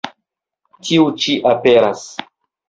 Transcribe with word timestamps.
Tiu 0.87 1.05
ĉi 1.25 1.37
aperas. 1.51 2.03